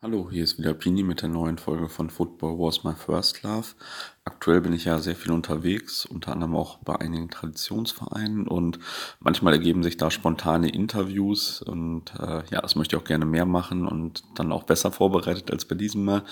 [0.00, 3.66] Hallo, hier ist wieder Pini mit der neuen Folge von Football Was My First Love.
[4.28, 8.78] Aktuell bin ich ja sehr viel unterwegs, unter anderem auch bei einigen Traditionsvereinen und
[9.20, 13.46] manchmal ergeben sich da spontane Interviews und äh, ja, das möchte ich auch gerne mehr
[13.46, 16.24] machen und dann auch besser vorbereitet als bei diesem Mal,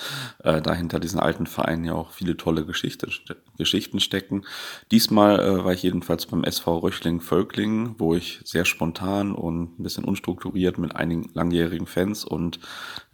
[0.45, 3.09] äh, da hinter diesen alten Vereinen ja auch viele tolle Geschichte,
[3.57, 4.45] Geschichten stecken.
[4.91, 10.05] Diesmal äh, war ich jedenfalls beim SV Röchling-Völklingen, wo ich sehr spontan und ein bisschen
[10.05, 12.61] unstrukturiert mit einigen langjährigen Fans und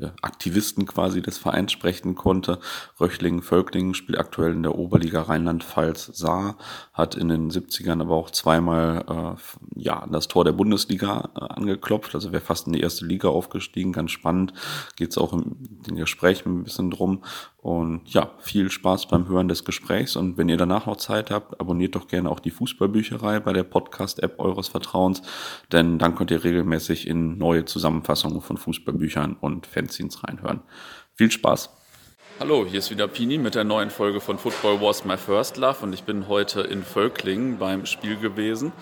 [0.01, 2.59] äh, Aktivisten quasi des Vereins sprechen konnte.
[2.99, 6.57] Röchling-Völklingen spielt aktuell in der der Oberliga Rheinland-Pfalz sah,
[6.93, 12.15] hat in den 70ern aber auch zweimal äh, ja, das Tor der Bundesliga äh, angeklopft.
[12.15, 13.93] Also wäre fast in die erste Liga aufgestiegen.
[13.93, 14.53] Ganz spannend.
[14.97, 17.23] Geht es auch im den Gespräch ein bisschen drum.
[17.59, 20.17] Und ja, viel Spaß beim Hören des Gesprächs.
[20.17, 23.65] Und wenn ihr danach noch Zeit habt, abonniert doch gerne auch die Fußballbücherei bei der
[23.65, 25.23] Podcast-App eures Vertrauens,
[25.71, 30.63] denn dann könnt ihr regelmäßig in neue Zusammenfassungen von Fußballbüchern und Fanzines reinhören.
[31.15, 31.82] Viel Spaß!
[32.43, 35.77] Hallo, hier ist wieder Pini mit der neuen Folge von Football Was My First Love
[35.83, 38.73] und ich bin heute in Völklingen beim Spiel gewesen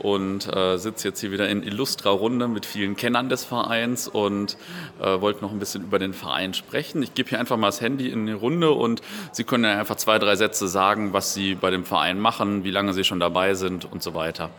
[0.00, 4.56] und äh, sitze jetzt hier wieder in illustrer Runde mit vielen Kennern des Vereins und
[5.00, 7.04] äh, wollte noch ein bisschen über den Verein sprechen.
[7.04, 10.18] Ich gebe hier einfach mal das Handy in die Runde und Sie können einfach zwei,
[10.18, 13.84] drei Sätze sagen, was Sie bei dem Verein machen, wie lange Sie schon dabei sind
[13.84, 14.50] und so weiter.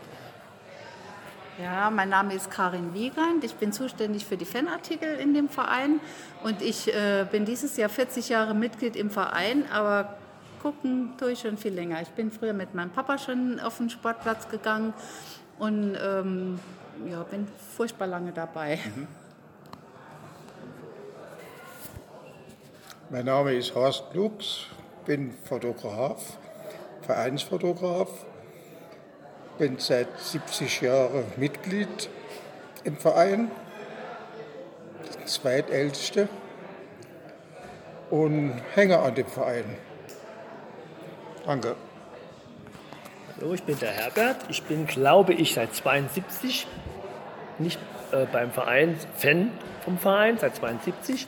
[1.58, 3.42] Ja, mein Name ist Karin Wiegand.
[3.42, 6.00] Ich bin zuständig für die Fanartikel in dem Verein
[6.44, 10.18] und ich äh, bin dieses Jahr 40 Jahre Mitglied im Verein, aber
[10.60, 12.02] gucken tue ich schon viel länger.
[12.02, 14.92] Ich bin früher mit meinem Papa schon auf den Sportplatz gegangen
[15.58, 16.60] und ähm,
[17.10, 18.78] ja, bin furchtbar lange dabei.
[18.94, 19.06] Mhm.
[23.08, 24.66] Mein Name ist Horst Lux,
[25.06, 26.36] bin Fotograf,
[27.00, 28.10] Vereinsfotograf
[29.58, 32.10] bin seit 70 Jahren Mitglied
[32.84, 33.50] im Verein,
[35.18, 36.28] der zweitälteste,
[38.10, 39.64] und hänge an dem Verein.
[41.44, 41.74] Danke.
[43.36, 44.36] Hallo, ich bin der Herbert.
[44.48, 46.66] Ich bin, glaube ich, seit 72
[47.58, 47.80] nicht
[48.12, 49.50] äh, beim Verein, Fan
[49.84, 51.26] vom Verein, seit 72.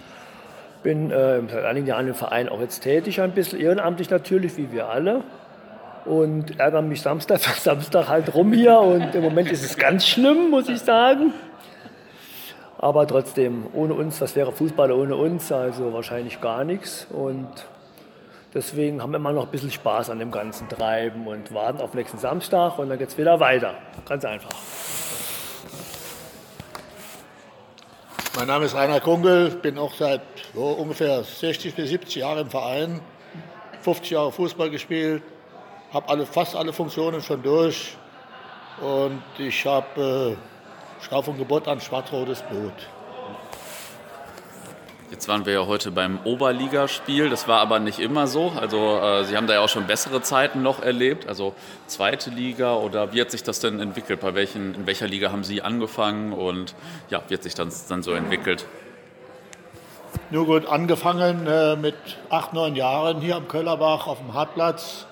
[0.82, 4.70] Bin äh, seit einigen Jahren im Verein auch jetzt tätig, ein bisschen ehrenamtlich natürlich, wie
[4.70, 5.24] wir alle
[6.08, 8.78] und ärgere mich Samstag für Samstag halt rum hier.
[8.78, 11.32] Und im Moment ist es ganz schlimm, muss ich sagen.
[12.78, 15.52] Aber trotzdem, ohne uns, was wäre Fußball ohne uns?
[15.52, 17.06] Also wahrscheinlich gar nichts.
[17.10, 17.48] Und
[18.54, 21.94] deswegen haben wir immer noch ein bisschen Spaß an dem ganzen Treiben und warten auf
[21.94, 23.74] nächsten Samstag und dann geht es wieder weiter.
[24.08, 24.50] Ganz einfach.
[28.36, 30.20] Mein Name ist Rainer Kungel, bin auch seit
[30.54, 33.00] so ungefähr 60 bis 70 Jahren im Verein,
[33.80, 35.24] 50 Jahre Fußball gespielt,
[35.92, 37.96] habe alle, fast alle Funktionen schon durch
[38.80, 40.36] und ich habe
[41.10, 42.72] äh, von Geburt an schwarz-rotes Blut.
[45.10, 48.52] Jetzt waren wir ja heute beim Oberligaspiel, das war aber nicht immer so.
[48.54, 51.54] Also äh, Sie haben da ja auch schon bessere Zeiten noch erlebt, also
[51.86, 54.20] zweite Liga oder wie hat sich das denn entwickelt?
[54.20, 56.74] Bei welchen, in welcher Liga haben Sie angefangen und
[57.08, 58.66] ja, wie hat sich das dann so entwickelt?
[60.30, 61.96] Nur gut, angefangen äh, mit
[62.28, 65.06] acht, neun Jahren hier am Köllerbach auf dem Hartplatz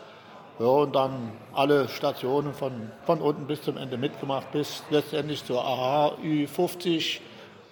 [0.58, 5.62] ja, und dann alle Stationen von, von unten bis zum Ende mitgemacht, bis letztendlich zur
[5.62, 7.20] AHA Ü50.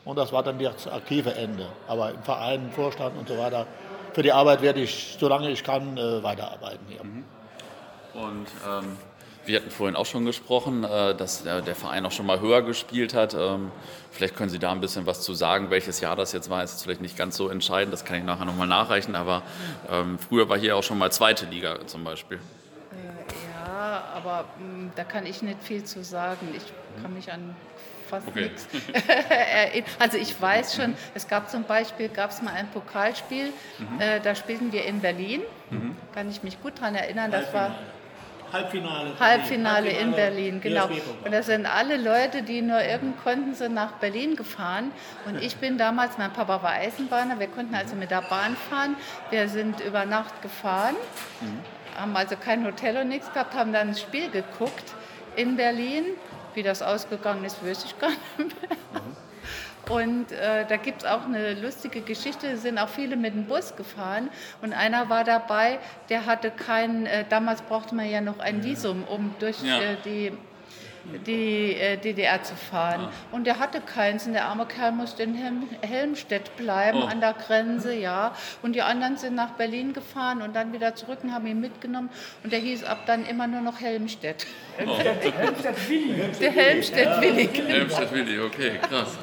[0.04, 1.66] Und das war dann das aktive Ende.
[1.88, 3.66] Aber im Verein, im Vorstand und so weiter,
[4.12, 7.02] für die Arbeit werde ich, solange ich kann, äh, weiterarbeiten hier.
[7.02, 7.24] Mhm.
[8.12, 8.98] Und ähm,
[9.46, 13.14] wir hatten vorhin auch schon gesprochen, äh, dass der Verein auch schon mal höher gespielt
[13.14, 13.32] hat.
[13.32, 13.72] Ähm,
[14.10, 16.62] vielleicht können Sie da ein bisschen was zu sagen, welches Jahr das jetzt war.
[16.62, 19.16] Ist vielleicht nicht ganz so entscheidend, das kann ich nachher nochmal nachreichen.
[19.16, 19.42] Aber
[19.90, 22.38] ähm, früher war hier auch schon mal zweite Liga zum Beispiel
[24.14, 26.48] aber mh, mm, da kann ich nicht viel zu sagen.
[26.56, 26.64] Ich
[27.02, 27.54] kann mich an
[28.08, 28.42] fast okay.
[28.42, 28.68] nichts
[29.28, 29.90] erinnern.
[29.98, 33.46] Also ich weiß schon, es gab zum Beispiel, gab es mal ein Pokalspiel,
[33.78, 34.00] mhm.
[34.00, 35.42] äh, da spielten wir in Berlin.
[35.70, 35.96] Mhm.
[36.14, 37.30] Kann ich mich gut daran erinnern.
[37.30, 37.74] Das war
[38.54, 39.18] Halbfinale.
[39.18, 40.88] Halbfinale, in Berlin, genau.
[41.24, 44.92] Und da sind alle Leute, die nur irgend konnten, sind nach Berlin gefahren.
[45.26, 48.94] Und ich bin damals, mein Papa war Eisenbahner, wir konnten also mit der Bahn fahren.
[49.30, 50.94] Wir sind über Nacht gefahren.
[51.96, 54.92] Haben also kein Hotel und nichts gehabt, haben dann ein Spiel geguckt
[55.36, 56.04] in Berlin.
[56.54, 59.02] Wie das ausgegangen ist, weiß ich gar nicht mehr.
[59.90, 63.44] Und äh, da gibt es auch eine lustige Geschichte, da sind auch viele mit dem
[63.44, 64.30] Bus gefahren
[64.62, 69.04] und einer war dabei, der hatte kein, äh, damals brauchte man ja noch ein Visum,
[69.04, 69.80] um durch ja.
[69.80, 70.32] äh, die
[71.26, 73.08] die äh, DDR zu fahren.
[73.08, 73.12] Ah.
[73.32, 77.06] Und er hatte keins und der arme Kerl musste in Helm Helmstedt bleiben oh.
[77.06, 78.34] an der Grenze, ja.
[78.62, 82.10] Und die anderen sind nach Berlin gefahren und dann wieder zurück und haben ihn mitgenommen.
[82.42, 84.46] Und der hieß ab dann immer nur noch Helmstedt.
[84.76, 86.32] Helmstedt, Helmstedt Willi.
[86.40, 87.46] Der Helmstedt Willi.
[87.46, 88.46] Genau.
[88.46, 89.18] Okay, krass.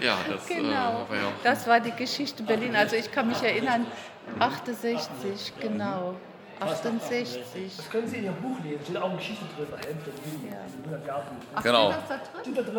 [0.00, 0.68] Ja, das, äh, genau.
[0.68, 2.76] äh, war ja das war die Geschichte Berlin.
[2.76, 3.86] Also ich kann mich erinnern,
[4.38, 6.14] 68, genau.
[6.60, 7.40] 68.
[7.76, 8.78] Das können Sie in Ihrem Buch lesen.
[8.78, 10.14] Da steht auch eine Geschichte drin Helmstedt
[11.06, 11.62] ja.
[11.62, 11.94] Genau.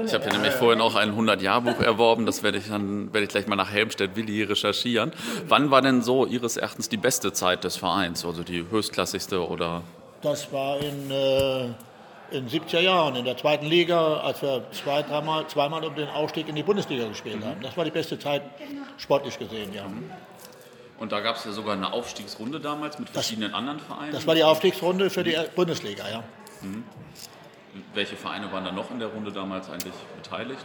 [0.05, 2.25] Ich habe ja nämlich vorhin auch ein 100-Jahr-Buch erworben.
[2.25, 5.11] Das werde ich dann werde ich gleich mal nach Helmstedt Willi recherchieren.
[5.47, 8.25] Wann war denn so Ihres Erachtens die beste Zeit des Vereins?
[8.25, 9.83] Also die höchstklassigste oder?
[10.21, 11.65] Das war in, äh,
[12.31, 16.49] in 70er Jahren in der zweiten Liga, als wir zwei, dreimal, zweimal um den Aufstieg
[16.49, 17.61] in die Bundesliga gespielt haben.
[17.61, 18.41] Das war die beste Zeit
[18.97, 19.85] sportlich gesehen, ja.
[20.99, 24.11] Und da gab es ja sogar eine Aufstiegsrunde damals mit verschiedenen das, anderen Vereinen.
[24.11, 26.23] Das war die Aufstiegsrunde für die Bundesliga, ja.
[26.61, 26.83] Mhm.
[27.93, 30.63] Welche Vereine waren da noch in der Runde damals eigentlich beteiligt?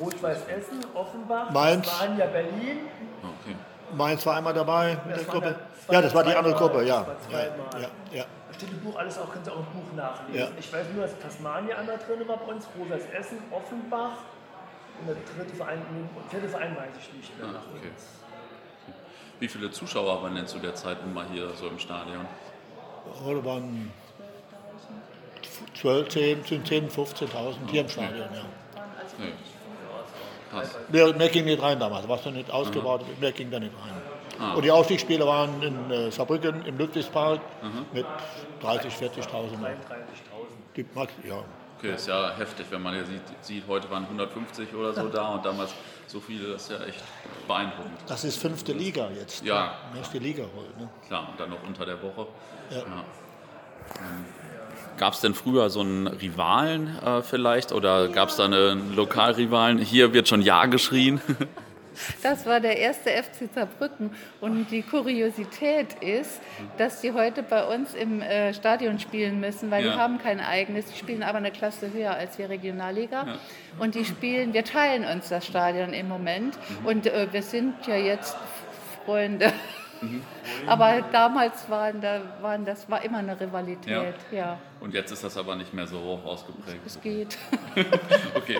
[0.00, 1.90] Rot-Weiß Essen, Offenbach, Mainz.
[1.90, 2.78] Spanier, Berlin.
[3.22, 3.56] Okay.
[3.94, 5.56] Mainz war einmal dabei in der Gruppe.
[5.90, 7.06] Ja, das war die andere Gruppe, ja.
[7.30, 7.38] Ja,
[7.78, 8.24] ja, ja.
[8.48, 10.40] Da steht im Buch alles auch, können Sie auch im Buch nachlesen.
[10.40, 10.48] Ja.
[10.58, 14.12] Ich weiß nur, dass Tasmania einmal drin war bei uns, Rot-Weiß Essen, Offenbach
[15.00, 17.48] und der dritte Verein, der vierte Verein weiß ich nicht mehr.
[17.48, 17.90] Ah, okay.
[19.40, 22.26] Wie viele Zuschauer waren denn zu der Zeit immer hier so im Stadion?
[23.24, 23.90] Heute waren
[25.80, 28.44] 12, 10, 10 15.000 hier im Stadion, ja.
[29.18, 29.32] Nee.
[30.88, 33.20] Mehr, mehr, ging nicht rein damals, war es noch nicht ausgebaut, mhm.
[33.20, 34.02] mehr ging da nicht rein.
[34.38, 34.54] Ah.
[34.54, 37.86] Und die Aufstiegsspiele waren in äh, Saarbrücken im Ludwigspark mhm.
[37.92, 38.06] mit
[38.60, 39.30] 30, 40.000.
[40.76, 41.08] 30.000.
[41.24, 41.44] Ja.
[41.80, 45.28] Okay, ist ja heftig, wenn man ja sieht, sieht, heute waren 150 oder so da
[45.28, 45.72] und damals
[46.06, 47.02] so viele, das ist ja echt
[47.48, 47.98] beeindruckend.
[48.06, 49.42] Das ist fünfte Liga jetzt.
[49.42, 49.76] Ja.
[49.90, 50.78] Die nächste Liga heute.
[50.78, 50.90] Ne?
[51.06, 52.26] Klar, und dann noch unter der Woche.
[52.68, 52.76] Ja.
[52.76, 53.04] ja.
[54.98, 59.78] Gab es denn früher so einen Rivalen äh, vielleicht oder gab es da einen Lokalrivalen?
[59.78, 61.22] Hier wird schon Ja geschrien.
[62.22, 64.10] Das war der erste FC Saarbrücken.
[64.40, 66.40] Und die Kuriosität ist,
[66.78, 69.92] dass die heute bei uns im äh, Stadion spielen müssen, weil ja.
[69.92, 70.86] die haben kein eigenes.
[70.86, 73.26] Die spielen aber eine Klasse höher als die Regionalliga.
[73.26, 73.38] Ja.
[73.78, 76.56] Und die spielen, wir teilen uns das Stadion im Moment.
[76.56, 76.86] Mhm.
[76.86, 78.36] Und äh, wir sind ja jetzt
[79.04, 79.52] Freunde.
[80.02, 80.22] Mhm.
[80.66, 84.14] Aber damals waren, da, waren das war immer eine Rivalität.
[84.30, 84.38] Ja.
[84.38, 84.58] ja.
[84.80, 86.80] Und jetzt ist das aber nicht mehr so hoch ausgeprägt.
[86.86, 87.36] Es geht.
[88.34, 88.58] okay.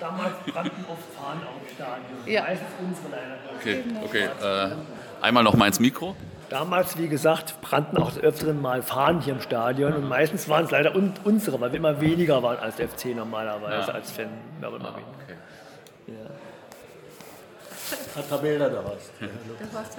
[0.00, 2.26] Damals brannten oft Fahnen auf Stadion.
[2.26, 2.42] Ja.
[2.42, 3.38] Meistens unsere leider.
[3.58, 4.04] Okay, genau.
[4.04, 4.72] okay.
[4.72, 6.16] Äh, einmal noch mal ins Mikro.
[6.50, 10.70] Damals, wie gesagt, brannten auch öfteren Mal Fahnen hier im Stadion und meistens waren es
[10.70, 13.94] leider un unsere, weil wir immer weniger waren als der FC normalerweise, ja.
[13.94, 14.28] als Fan.
[14.58, 14.94] Immer ah,
[15.24, 15.36] okay.
[16.06, 16.14] ja.
[18.16, 19.10] Hat Tabella da was.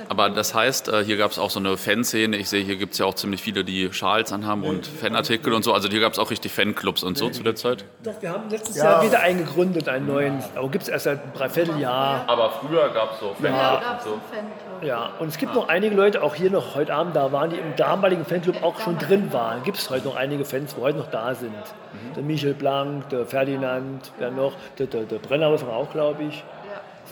[0.07, 2.37] Aber das heißt, äh, hier gab es auch so eine Fanszene.
[2.37, 5.63] Ich sehe, hier gibt es ja auch ziemlich viele, die Schals anhaben und Fanartikel und
[5.63, 5.73] so.
[5.73, 7.83] Also hier gab es auch richtig Fanclubs und so zu der Zeit.
[8.03, 8.85] Doch, wir haben letztes ja.
[8.85, 10.41] Jahr wieder einen gegründet, einen neuen.
[10.55, 12.23] Aber gibt es erst seit einem Dreivierteljahr.
[12.27, 13.53] Aber früher gab es so Fanclubs.
[13.53, 13.91] Ja.
[13.91, 14.87] und so.
[14.87, 17.57] Ja, und es gibt noch einige Leute, auch hier noch heute Abend da waren, die
[17.57, 19.63] im damaligen Fanclub auch schon drin waren.
[19.63, 21.51] Gibt es heute noch einige Fans, die heute noch da sind.
[21.51, 22.13] Mhm.
[22.15, 26.43] Der Michel Blank, der Ferdinand, wer noch, der, der, der Brenner auch, glaube ich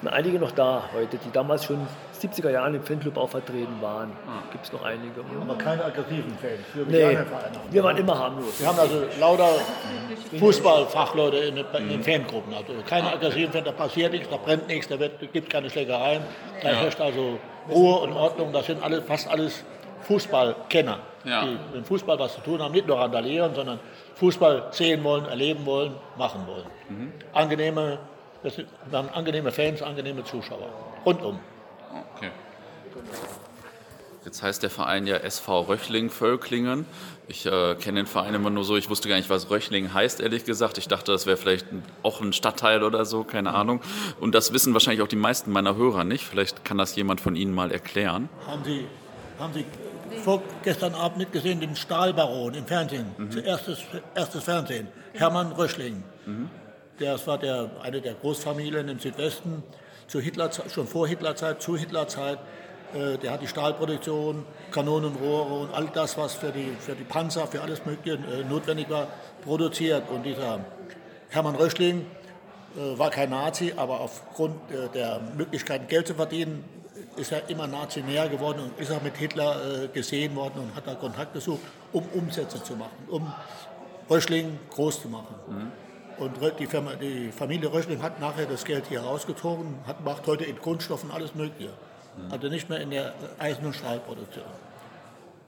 [0.04, 1.88] sind einige noch da heute, die damals schon
[2.22, 4.12] 70er Jahren im Fanclub auch vertreten waren.
[4.28, 4.44] Ah.
[4.52, 5.22] Gibt es noch einige.
[5.40, 6.60] Aber keine aggressiven Fans.
[6.74, 7.18] Für nee,
[7.72, 8.60] wir waren immer harmlos.
[8.60, 9.50] Wir haben also lauter
[10.38, 12.04] Fußballfachleute in, in den mhm.
[12.04, 12.54] Fangruppen.
[12.54, 16.22] Also keine aggressiven Fans, da passiert nichts, da brennt nichts, da gibt keine Schlägereien.
[16.62, 16.76] Da ja.
[16.80, 17.40] herrscht also
[17.70, 18.52] Ruhe und Ordnung.
[18.52, 19.64] Das sind alle, fast alles
[20.02, 21.46] Fußballkenner, ja.
[21.46, 23.80] die mit Fußball was zu tun haben, nicht nur randalieren, sondern
[24.16, 26.66] Fußball sehen wollen, erleben wollen, machen wollen.
[26.90, 27.14] Mhm.
[27.32, 28.00] Angenehme
[28.44, 30.70] das sind, wir haben angenehme Fans, angenehme Zuschauer.
[31.06, 31.40] Rundum.
[32.16, 32.30] Okay.
[34.26, 36.86] Jetzt heißt der Verein ja SV Röchling-Völklingen.
[37.28, 40.22] Ich äh, kenne den Verein immer nur so, ich wusste gar nicht, was Röchling heißt,
[40.22, 40.78] ehrlich gesagt.
[40.78, 41.66] Ich dachte, das wäre vielleicht
[42.04, 43.82] auch ein Stadtteil oder so, keine Ahnung.
[44.20, 46.26] Und das wissen wahrscheinlich auch die meisten meiner Hörer nicht.
[46.26, 48.30] Vielleicht kann das jemand von Ihnen mal erklären.
[48.48, 48.88] Haben Sie,
[49.40, 49.66] haben Sie
[50.24, 53.08] vorgestern Abend mitgesehen, den Stahlbaron im Fernsehen?
[53.18, 53.44] Mhm.
[53.44, 53.80] Erstes,
[54.16, 54.88] erstes Fernsehen.
[55.14, 56.04] Hermann Röchling.
[56.26, 56.50] Mhm.
[57.00, 59.64] Das war der, eine der Großfamilien im Südwesten,
[60.08, 62.38] zu Hitler, schon vor Hitlerzeit, zu Hitlerzeit.
[62.94, 67.48] Äh, der hat die Stahlproduktion, Kanonenrohre und all das, was für die, für die Panzer,
[67.48, 69.08] für alles Mögliche äh, notwendig war,
[69.44, 70.04] produziert.
[70.10, 70.60] Und dieser
[71.30, 72.06] Hermann Röschling
[72.76, 74.56] äh, war kein Nazi, aber aufgrund
[74.94, 76.64] der Möglichkeit, Geld zu verdienen,
[77.16, 80.88] ist er immer Nazi näher geworden und ist auch mit Hitler gesehen worden und hat
[80.88, 83.32] da Kontakt gesucht, um Umsätze zu machen, um
[84.10, 85.36] Röschling groß zu machen.
[85.48, 85.72] Mhm.
[86.18, 90.44] Und die, Firma, die Familie Röschling hat nachher das Geld hier rausgezogen, hat, macht heute
[90.44, 91.72] in Kunststoffen alles Mögliche.
[92.18, 92.32] Mhm.
[92.32, 94.46] Also nicht mehr in der Eisen- und Stahlproduktion.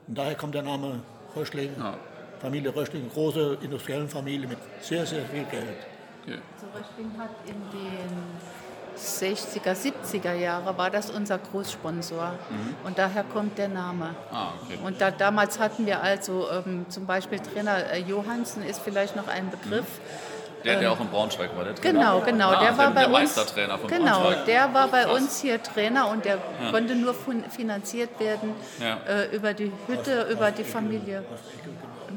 [0.07, 1.01] Und daher kommt der Name
[1.35, 1.95] Röschling, ja.
[2.39, 5.77] Familie Röschling, eine große industrielle Familie mit sehr, sehr viel Geld.
[6.23, 6.39] Okay.
[6.55, 8.55] Also Röschling hat in den
[8.97, 12.31] 60er, 70er Jahre war das unser Großsponsor.
[12.49, 12.75] Mhm.
[12.85, 14.15] Und daher kommt der Name.
[14.31, 14.77] Ah, okay.
[14.83, 19.27] Und da, damals hatten wir also ähm, zum Beispiel Trainer äh, Johansen ist vielleicht noch
[19.27, 19.85] ein Begriff.
[19.85, 20.34] Mhm.
[20.65, 21.99] Der, der ähm, auch in Braunschweig war, der Trainer.
[21.99, 22.49] Genau, genau.
[22.49, 23.35] Ah, der war bei der uns.
[23.35, 24.45] Meistertrainer von genau, Braunschweig.
[24.45, 25.21] der war bei Krass.
[25.21, 26.71] uns hier Trainer und der ja.
[26.71, 27.15] konnte nur
[27.49, 28.97] finanziert werden ja.
[29.07, 31.23] äh, über die Hütte, Horst, über die Familie.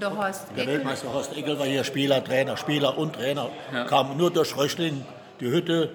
[0.00, 3.50] Der, Horst der Weltmeister Horst Eckel war hier Spieler, Trainer, Spieler und Trainer.
[3.72, 3.84] Ja.
[3.84, 5.04] Kam nur durch Röschling
[5.40, 5.90] die Hütte,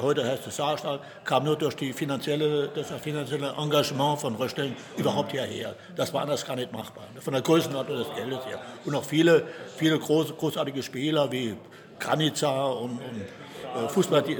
[0.00, 5.30] heute heißt es Saarstahl, kam nur durch die finanzielle, das finanzielle Engagement von Rösteln überhaupt
[5.30, 5.76] hierher.
[5.94, 7.04] Das war anders gar nicht machbar.
[7.20, 8.60] Von der Größenordnung des Geldes her.
[8.84, 9.44] Und auch viele,
[9.76, 11.56] viele groß, großartige Spieler wie
[11.98, 14.36] Granica und, und äh, Fußball, die,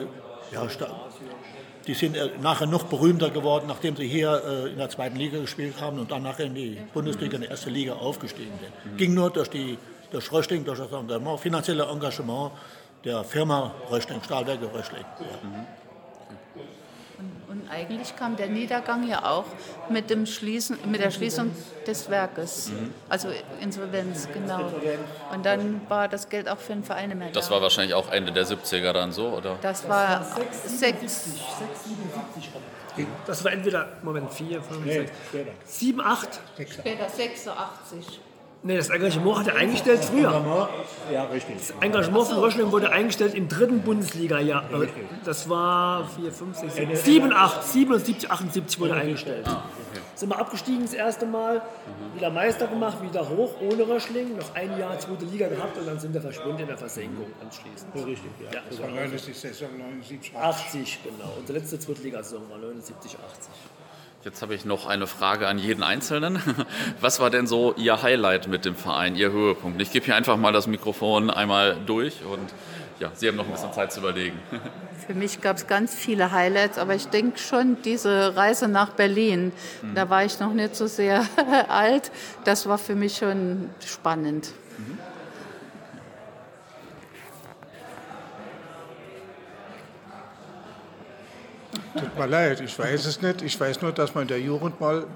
[0.52, 0.66] ja,
[1.87, 5.38] die sind äh, nachher noch berühmter geworden, nachdem sie hier äh, in der zweiten Liga
[5.38, 8.99] gespielt haben und dann nachher in die Bundesliga, in die erste Liga aufgestiegen sind.
[8.99, 9.78] Ging nur durch, die,
[10.11, 12.52] durch Röstling, durch das Engagement, finanzielle Engagement
[13.04, 15.04] der Firma Röschling, Stahlwerke Röschling.
[15.18, 15.49] Ja.
[15.49, 15.66] Mhm.
[17.73, 19.47] Eigentlich kam der Niedergang ja auch
[19.88, 21.50] mit, dem Schließen, mit der Schließung
[21.87, 22.93] des Werkes, mhm.
[23.09, 23.29] also
[23.61, 24.71] Insolvenz, genau.
[25.33, 28.31] Und dann war das Geld auch für den Verein mehr Das war wahrscheinlich auch Ende
[28.31, 29.59] der 70er dann so, oder?
[29.62, 30.23] Das war
[30.67, 31.37] 6,
[33.26, 35.12] Das war entweder, Moment, 4, 5, 6,
[35.64, 36.41] 7, 8.
[36.69, 38.21] Später 86.
[38.64, 40.69] Nee, das Engagement hat er eingestellt früher.
[41.12, 41.57] Ja, richtig.
[41.57, 44.64] Das Engagement von Röschling wurde eingestellt im dritten Bundesliga-Jahr.
[45.25, 49.47] Das war 4, 5, 6, 7, 7 8, 77, 78 wurde eingestellt.
[49.49, 49.64] Ah,
[50.14, 51.61] Sind wir abgestiegen das erste Mal,
[52.14, 55.99] wieder Meister gemacht, wieder hoch ohne Röschling, noch ein Jahr zweite Liga gehabt und dann
[55.99, 57.95] sind wir verschwunden in der Versenkung anschließend.
[57.97, 58.52] Ja, richtig, ja.
[58.52, 60.99] ja das war 79, Saison 79, 80.
[61.02, 61.33] genau.
[61.37, 63.50] Unsere letzte Zweitligasaison war 79, 80.
[64.25, 66.41] Jetzt habe ich noch eine Frage an jeden Einzelnen.
[67.00, 69.83] Was war denn so Ihr Highlight mit dem Verein, Ihr Höhepunkt?
[69.83, 72.55] Ich gebe hier einfach mal das Mikrofon einmal durch und
[73.00, 74.38] ja, Sie haben noch ein bisschen Zeit zu überlegen.
[75.09, 79.50] Für mich gab es ganz viele Highlights, aber ich denke schon diese Reise nach Berlin,
[79.83, 79.97] mhm.
[79.97, 81.26] da war ich noch nicht so sehr
[81.69, 82.12] alt,
[82.45, 84.52] das war für mich schon spannend.
[84.79, 84.99] Mhm.
[91.99, 93.42] Tut mir leid, ich weiß es nicht.
[93.42, 95.06] Ich weiß nur, dass man in der Jugend mal,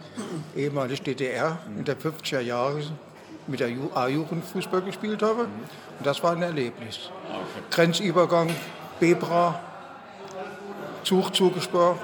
[0.55, 2.83] ehemalig DDR, in der 50er Jahre
[3.47, 5.43] mit der A-Jugend Fußball gespielt habe.
[5.43, 7.11] Und das war ein Erlebnis.
[7.71, 8.51] Grenzübergang,
[9.01, 9.61] Bebra,
[11.03, 11.99] Zug zugesperrt,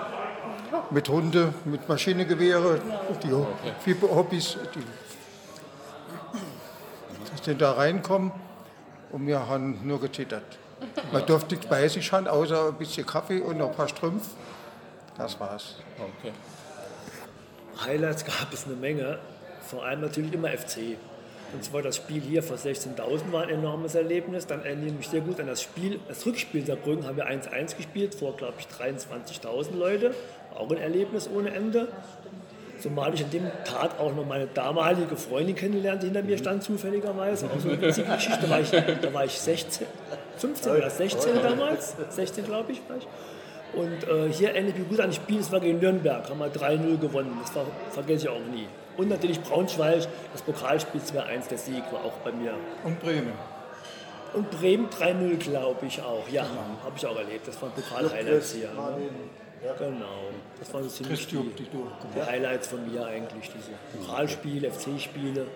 [0.91, 2.81] mit Hunde, mit Maschinengewehre,
[3.23, 3.33] die
[4.03, 4.83] Hobbys, die
[7.43, 8.31] sind da reinkommen
[9.11, 10.45] und wir haben nur gezittert.
[11.13, 14.31] Man durfte nichts bei sich haben, außer ein bisschen Kaffee und noch ein paar Strümpfe.
[15.17, 15.77] Das war's.
[15.99, 16.33] Okay.
[17.85, 19.19] Highlights gab es eine Menge,
[19.61, 20.97] vor allem natürlich immer FC.
[21.53, 24.47] Und zwar das Spiel hier vor 16.000 war ein enormes Erlebnis.
[24.47, 27.29] Dann erinnere ich mich sehr gut an das Spiel, das Rückspiel der Brücken haben wir
[27.29, 30.15] 1-1 gespielt, vor glaube ich 23.000 Leute.
[30.55, 31.89] Auch ein Erlebnis ohne Ende.
[32.81, 36.65] Zumal ich an dem Tat auch noch meine damalige Freundin kennenlernte, die hinter mir stand
[36.65, 37.47] zufälligerweise.
[37.55, 38.41] Auch so eine witzige Geschichte.
[38.43, 39.87] Da war ich, da war ich 16,
[40.39, 41.95] 15 oder 16 damals.
[42.09, 43.07] 16 glaube ich war ich.
[43.75, 46.39] Und äh, hier erinnere ich mich gut an das Spiel, das war gegen Nürnberg, haben
[46.39, 47.39] wir 3-0 gewonnen.
[47.41, 48.67] Das war, vergesse ich auch nie.
[48.97, 52.55] Und natürlich Braunschweig, das Pokalspiel 2-1, der Sieg war auch bei mir.
[52.85, 53.33] Und Bremen.
[54.35, 56.29] Und Bremen 3-0, glaube ich auch.
[56.29, 56.85] Ja, mhm.
[56.85, 57.49] habe ich auch erlebt.
[57.49, 58.69] Das waren Pokal-Highlights hier.
[58.69, 59.11] Ne?
[59.65, 59.75] Ja.
[59.75, 60.31] Genau.
[60.59, 63.51] Das waren so ziemlich die, die Highlights von mir eigentlich.
[63.55, 65.47] Diese Pokalspiele, FC-Spiele.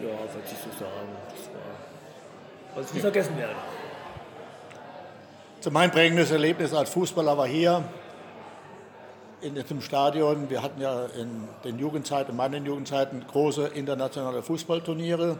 [0.00, 1.08] Ja, würde ich so sagen.
[1.28, 3.56] Das war, was nie vergessen werden.
[5.62, 7.84] So mein prägendes Erlebnis als Fußballer war hier
[9.42, 10.48] in diesem Stadion.
[10.48, 15.36] Wir hatten ja in den Jugendzeiten, in meinen Jugendzeiten große internationale Fußballturniere,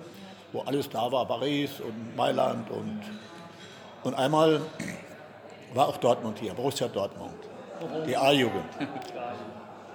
[0.53, 3.01] wo alles da war, Paris und Mailand und,
[4.05, 4.61] und einmal
[5.73, 7.33] war auch Dortmund hier, Borussia Dortmund,
[8.07, 8.69] die A-Jugend.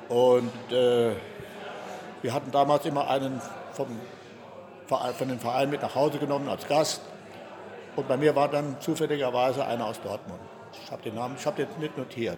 [0.10, 1.12] Und äh,
[2.24, 3.39] wir hatten damals immer einen
[3.74, 3.89] vom
[4.88, 7.01] von dem Verein mit nach Hause genommen als Gast.
[7.95, 10.39] Und bei mir war dann zufälligerweise einer aus Dortmund.
[10.83, 12.37] Ich habe den Namen, ich habe den nicht notiert.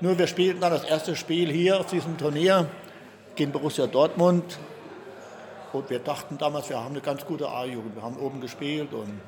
[0.00, 2.66] Nur wir spielten dann das erste Spiel hier auf diesem Turnier
[3.36, 4.58] gegen Borussia Dortmund.
[5.72, 7.96] Und wir dachten damals, wir haben eine ganz gute A-Jugend.
[7.96, 9.20] Wir haben oben gespielt und,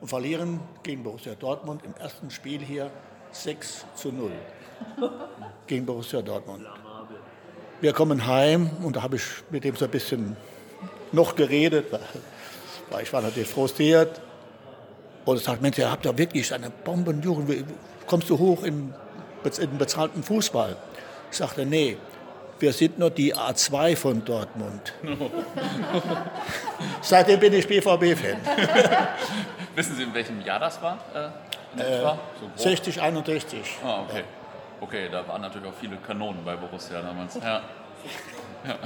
[0.00, 2.90] und verlieren gegen Borussia Dortmund im ersten Spiel hier
[3.32, 4.30] 6 zu 0
[5.66, 6.66] gegen Borussia Dortmund.
[7.80, 10.36] Wir kommen heim und da habe ich mit dem so ein bisschen
[11.12, 11.86] noch geredet,
[12.90, 14.20] weil ich war natürlich frustriert.
[15.24, 17.64] Und sagt, Mensch, ihr habt ja wirklich eine Bombenjugend.
[18.06, 18.92] Kommst du hoch in,
[19.58, 20.76] in bezahlten Fußball?
[21.30, 21.96] Ich sagte, nee,
[22.58, 24.92] wir sind nur die A2 von Dortmund.
[27.00, 28.36] Seitdem bin ich BVB-Fan.
[29.74, 30.98] Wissen Sie, in welchem Jahr das war?
[31.14, 32.18] Äh, äh, so
[32.56, 33.60] 60, 61.
[33.84, 34.22] Ah, okay.
[34.80, 37.34] Okay, da waren natürlich auch viele Kanonen bei Borussia damals.
[37.36, 37.62] Ja.
[38.66, 38.78] ja.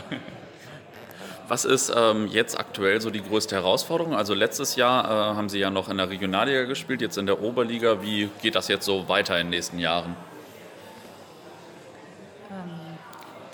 [1.48, 4.14] Was ist ähm, jetzt aktuell so die größte Herausforderung?
[4.14, 7.42] Also letztes Jahr äh, haben Sie ja noch in der Regionalliga gespielt, jetzt in der
[7.42, 8.02] Oberliga.
[8.02, 10.14] Wie geht das jetzt so weiter in den nächsten Jahren?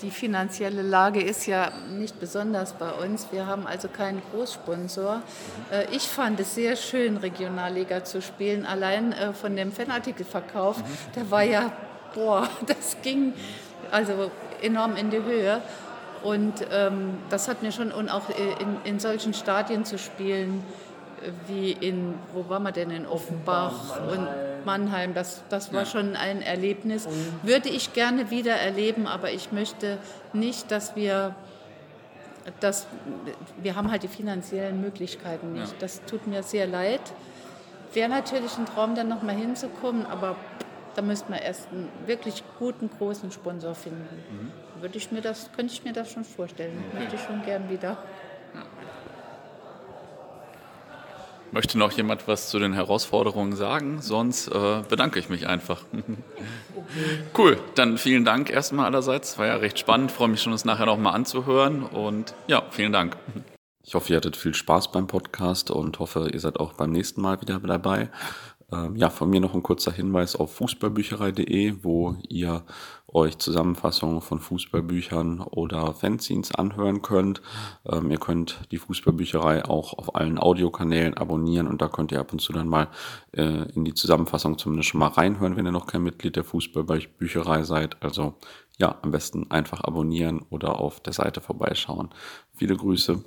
[0.05, 3.27] die finanzielle Lage ist ja nicht besonders bei uns.
[3.31, 5.23] Wir haben also keinen Großsponsor.
[5.71, 8.65] Äh, ich fand es sehr schön, Regionalliga zu spielen.
[8.65, 10.77] Allein äh, von dem Fanartikelverkauf,
[11.15, 11.71] der war ja,
[12.13, 13.33] boah, das ging
[13.89, 14.29] also
[14.61, 15.61] enorm in die Höhe.
[16.25, 20.63] Und ähm, das hat mir schon, und auch äh, in, in solchen Stadien zu spielen,
[21.47, 24.27] wie in, wo waren wir denn, in Offenbach und
[24.65, 25.85] Mannheim, das, das war ja.
[25.85, 27.07] schon ein Erlebnis.
[27.43, 29.99] Würde ich gerne wieder erleben, aber ich möchte
[30.33, 31.35] nicht, dass wir,
[32.59, 32.87] dass,
[33.61, 35.73] wir haben halt die finanziellen Möglichkeiten nicht.
[35.73, 35.77] Ja.
[35.79, 37.01] Das tut mir sehr leid.
[37.93, 40.35] Wäre natürlich ein Traum, dann nochmal hinzukommen, aber
[40.95, 44.07] da müsste man erst einen wirklich guten, großen Sponsor finden.
[44.31, 44.64] Mhm.
[44.81, 46.83] Würde ich mir das, könnte ich mir das schon vorstellen.
[46.93, 47.97] Möchte ich schon gern wieder.
[51.51, 54.01] Möchte noch jemand was zu den Herausforderungen sagen?
[54.01, 55.83] Sonst äh, bedanke ich mich einfach.
[57.35, 59.39] Cool, dann vielen Dank erstmal allerseits.
[59.39, 60.11] War ja recht spannend.
[60.11, 61.83] Freue mich schon, es nachher nochmal anzuhören.
[61.83, 63.17] Und ja, vielen Dank.
[63.81, 67.21] Ich hoffe, ihr hattet viel Spaß beim Podcast und hoffe, ihr seid auch beim nächsten
[67.21, 68.09] Mal wieder dabei.
[68.71, 72.63] Ähm, ja, von mir noch ein kurzer Hinweis auf fußballbücherei.de, wo ihr
[73.15, 77.41] euch Zusammenfassungen von Fußballbüchern oder Fanzines anhören könnt.
[77.89, 82.33] Ähm, ihr könnt die Fußballbücherei auch auf allen Audiokanälen abonnieren und da könnt ihr ab
[82.33, 82.89] und zu dann mal
[83.31, 87.63] äh, in die Zusammenfassung zumindest schon mal reinhören, wenn ihr noch kein Mitglied der Fußballbücherei
[87.63, 88.01] seid.
[88.03, 88.35] Also
[88.77, 92.09] ja, am besten einfach abonnieren oder auf der Seite vorbeischauen.
[92.53, 93.23] Viele Grüße.